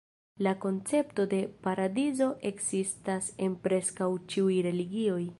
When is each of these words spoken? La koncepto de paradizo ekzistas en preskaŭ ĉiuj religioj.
La 0.45 0.51
koncepto 0.61 1.25
de 1.33 1.41
paradizo 1.67 2.29
ekzistas 2.51 3.27
en 3.49 3.57
preskaŭ 3.67 4.09
ĉiuj 4.33 4.57
religioj. 4.69 5.21